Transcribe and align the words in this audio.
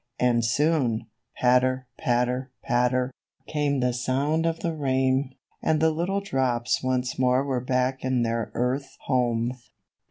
'^ 0.01 0.03
And 0.25 0.43
soon, 0.43 1.05
patter, 1.35 1.85
patter, 1.99 2.49
patter, 2.63 3.11
came 3.45 3.81
the 3.81 3.93
sound 3.93 4.47
of 4.47 4.61
the 4.61 4.73
rain, 4.73 5.35
and 5.61 5.79
the 5.79 5.91
little 5.91 6.21
drops 6.21 6.81
once 6.81 7.19
more 7.19 7.43
were 7.45 7.61
back 7.61 8.03
in 8.03 8.23
their 8.23 8.49
earth 8.55 8.97
home. 9.01 9.53